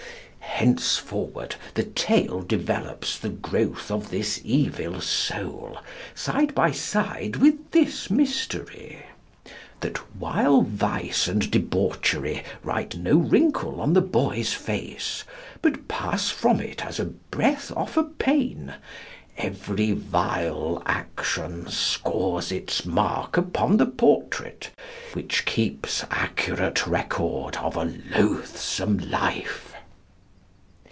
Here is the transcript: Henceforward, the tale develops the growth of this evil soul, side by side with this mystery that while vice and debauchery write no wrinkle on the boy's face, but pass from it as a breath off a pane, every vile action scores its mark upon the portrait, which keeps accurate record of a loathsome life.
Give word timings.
Henceforward, 0.61 1.55
the 1.73 1.81
tale 1.85 2.41
develops 2.43 3.17
the 3.17 3.29
growth 3.29 3.89
of 3.89 4.11
this 4.11 4.39
evil 4.43 5.01
soul, 5.01 5.79
side 6.13 6.53
by 6.53 6.69
side 6.69 7.37
with 7.37 7.71
this 7.71 8.11
mystery 8.11 9.03
that 9.79 9.97
while 10.19 10.61
vice 10.61 11.27
and 11.27 11.49
debauchery 11.49 12.43
write 12.63 12.95
no 12.95 13.15
wrinkle 13.17 13.81
on 13.81 13.93
the 13.93 14.01
boy's 14.01 14.53
face, 14.53 15.23
but 15.63 15.87
pass 15.87 16.29
from 16.29 16.59
it 16.59 16.85
as 16.85 16.99
a 16.99 17.05
breath 17.05 17.71
off 17.75 17.97
a 17.97 18.03
pane, 18.03 18.75
every 19.39 19.93
vile 19.93 20.83
action 20.85 21.67
scores 21.71 22.51
its 22.51 22.85
mark 22.85 23.35
upon 23.35 23.77
the 23.77 23.87
portrait, 23.87 24.69
which 25.13 25.43
keeps 25.45 26.05
accurate 26.11 26.85
record 26.85 27.55
of 27.57 27.75
a 27.75 27.85
loathsome 28.11 28.99
life. 29.09 29.67